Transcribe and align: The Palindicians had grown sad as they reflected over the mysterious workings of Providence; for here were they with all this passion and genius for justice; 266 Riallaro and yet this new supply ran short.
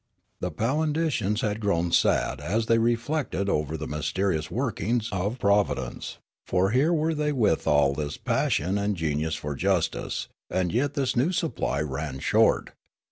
The 0.39 0.49
Palindicians 0.51 1.41
had 1.41 1.59
grown 1.59 1.91
sad 1.91 2.41
as 2.41 2.65
they 2.65 2.79
reflected 2.79 3.47
over 3.47 3.77
the 3.77 3.85
mysterious 3.85 4.49
workings 4.49 5.09
of 5.11 5.37
Providence; 5.37 6.17
for 6.47 6.71
here 6.71 6.91
were 6.91 7.13
they 7.13 7.31
with 7.31 7.67
all 7.67 7.93
this 7.93 8.17
passion 8.17 8.79
and 8.79 8.97
genius 8.97 9.35
for 9.35 9.53
justice; 9.53 10.27
266 10.49 10.53
Riallaro 10.55 10.61
and 10.63 10.73
yet 10.73 10.93
this 10.95 11.15
new 11.15 11.31
supply 11.31 11.81
ran 11.81 12.17
short. 12.17 12.71